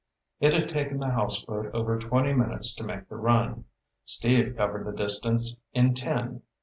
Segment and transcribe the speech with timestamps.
[0.39, 3.65] It had taken the houseboat over twenty minutes to make the run.
[4.03, 6.41] Steve covered the distance in ten.